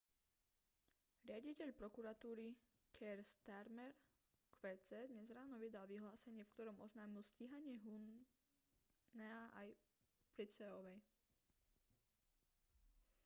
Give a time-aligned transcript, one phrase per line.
[1.29, 2.49] riaditeľ prokuratúry
[2.95, 3.91] keir starmer
[4.61, 9.67] qc dnes ráno vydal vyhlásenie v ktorom oznámil stíhanie huhnea aj
[10.33, 10.97] pryceovej